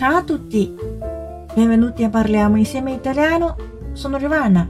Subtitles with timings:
[0.00, 0.74] Ciao a tutti,
[1.54, 3.56] benvenuti a Parliamo insieme italiano.
[3.92, 4.68] Sono Giovanna。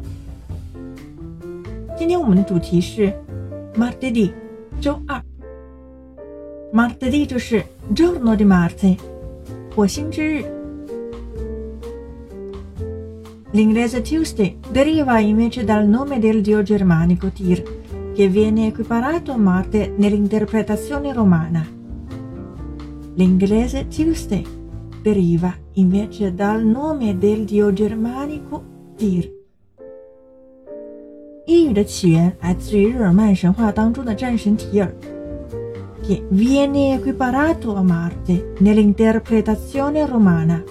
[1.96, 3.12] 今天我们的主题是
[3.74, 4.32] martedì，
[4.80, 5.22] 周二。
[6.72, 8.96] martedì 就是 giorno di Marte，
[9.74, 10.44] 火星之日。
[13.52, 17.62] L'inglese Tuesday deriva invece dal nome del dio germanico Tyr,
[18.14, 21.66] che viene equiparato a Marte nell'interpretazione romana.
[23.14, 24.44] L'inglese Tuesday
[25.01, 28.61] deriva invece dal nome del dio germanico
[28.97, 29.29] Tyr。
[31.45, 34.93] 英语的起源来自于日耳曼神话当中的战神提尔
[36.03, 40.61] ，che viene equiparato a Marte nell'interpretazione romana。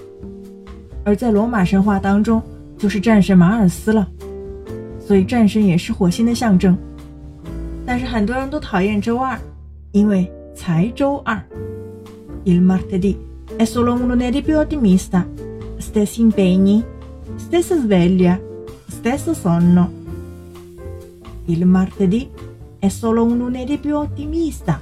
[1.04, 2.42] 而在罗马神话当中。
[2.80, 4.08] 就是战神马尔斯了，
[4.98, 6.74] 所以战神也是火星的象征。
[7.84, 9.38] 但是很多人都讨厌周二，
[9.92, 11.38] 因为才周二。
[12.46, 13.16] Il martedì
[13.56, 15.26] è solo un lunedì più ottimista,
[15.78, 16.84] stessi impegni,
[17.36, 18.40] stessa sveglia,
[18.88, 19.90] stesso sonno.
[21.46, 22.28] Il martedì
[22.78, 24.80] è solo un lunedì più ottimista，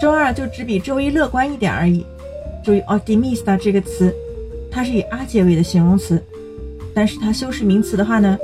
[0.00, 2.04] 周二就只比周一乐观一点而已。
[2.64, 4.14] 注意 ottimista 这个词，
[4.70, 6.22] 它是以 a 结尾的形容词。
[6.94, 8.36] 但是它修饰名词的话呢，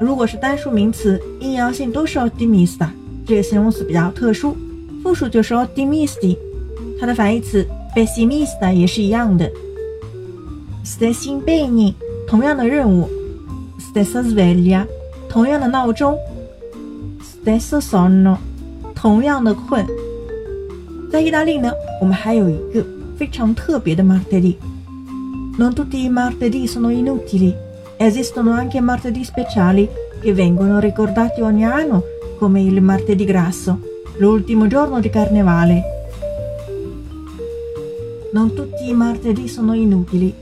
[0.00, 2.88] 如果是单数名词，阴阳性都是 optimista，
[3.26, 4.56] 这个形容词比较特殊。
[5.02, 6.36] 复数就是 ottimisti，
[6.98, 9.51] 它的反义词 pessimista 也是一样的。
[10.85, 11.93] Stessi impegni，
[12.27, 13.07] 同样的任务；
[13.79, 14.85] stessa sveglia，
[15.29, 16.15] 同样的闹钟；
[17.21, 18.37] stesso sonno，
[18.95, 19.85] 同样的困。
[21.11, 22.85] 在意大利呢，我们还有一个
[23.17, 29.89] 非常特别的 martedì。Non tutti i martedì sono inutili。Esistono anche martedì speciali
[30.21, 32.03] che vengono ricordati ogni anno,
[32.37, 33.79] come il martedì grasso,
[34.17, 35.81] l'ultimo giorno di carnevale.
[38.33, 40.33] Non tutti i martedì sono inutili.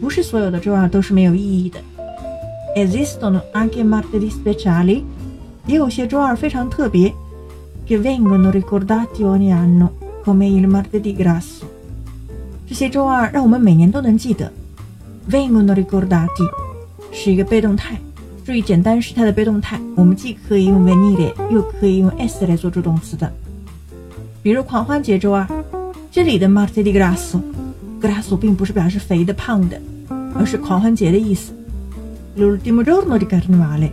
[0.00, 1.78] 不是所有的周二都是没有意义的。
[2.74, 5.02] Esistono anche martedì speciali，
[5.66, 7.12] 也有些周二非常特别，
[7.86, 9.90] che vengono ricordati ogni anno
[10.24, 11.64] come il martedì grasso。
[12.66, 14.50] 这些周二让我们每年都能记得。
[15.28, 16.48] Vengono ricordati
[17.12, 18.00] 是一个被动态，
[18.44, 23.30] 注意简单时态的被动态，我们既可以用 venire，又可以用 s 来做助动词的。
[24.42, 25.46] 比如狂欢节周二，
[26.14, 29.80] 这里的 martedì grasso，grasso 并不是表示肥的、胖的，
[30.34, 31.52] 而是狂欢节的意思。
[32.36, 33.90] L'ultimo giorno di carnevale，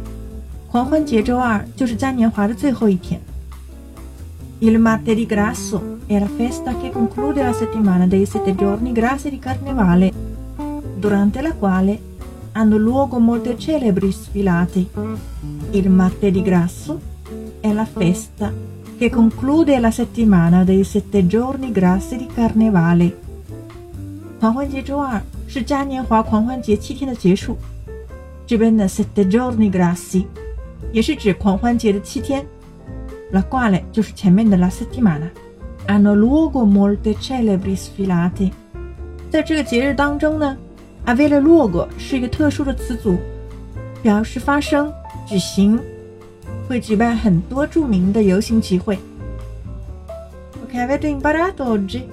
[0.70, 3.20] 狂欢节周二就是嘉年华的最后一天。
[4.60, 10.12] Il martedì grasso è la festa che conclude la settimana dei sette giorni grassi di carnevale,
[11.00, 12.00] durante la quale
[12.54, 14.88] hanno luogo molte celebri sfilate.
[15.72, 17.00] Il martedì grasso
[17.60, 18.52] è la festa
[19.02, 23.14] che conclude la settimana dei sette giorni grassi di carnevale.
[24.40, 27.58] 狂欢节周二是嘉年华狂欢节七天的结束。
[28.46, 30.26] 这边的 sette giorni grassi
[30.92, 32.46] 也是指狂欢节的七天。
[33.32, 38.52] La quale 就是前面的 la settimana。Hanno luogo molte celebri sfilate。
[39.30, 40.58] 在这个节日当中呢。
[41.06, 43.18] Avere luogo 是一个特殊的词组，
[44.04, 44.92] 表示发生、
[45.26, 45.80] 举行，
[46.73, 48.99] 会举办很多著名的游行集会。
[50.65, 52.05] OK，avete imparato oggi？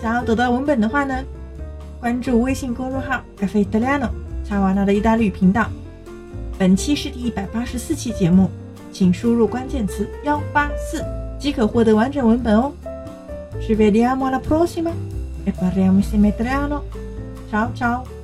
[0.00, 1.24] 想要得到文本的话呢，
[1.98, 4.08] 关注微信公众号 “Cafe Italiano”
[4.44, 5.66] 查瓦纳的意大利语频道。
[6.56, 8.48] 本期是第一百八十四期节目，
[8.92, 11.04] 请输入关键词幺八四
[11.40, 12.72] 即可获得完整文本哦。
[13.60, 14.92] Ci vediamo alla prossima
[15.44, 16.82] e parliamo insieme italiano.
[17.50, 18.21] Ciao ciao!